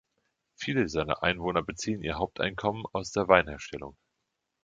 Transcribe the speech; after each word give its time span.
Viele 0.55 0.89
seiner 0.89 1.21
Einwohner 1.21 1.61
beziehen 1.61 2.01
ihr 2.01 2.17
Haupteinkommen 2.17 2.85
aus 2.91 3.11
der 3.11 3.27
Weinherstellung. 3.27 3.95